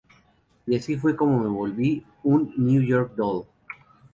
[0.65, 3.45] Y así fue como me volví un New York Doll.